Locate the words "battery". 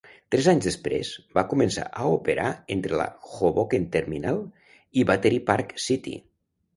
5.11-5.39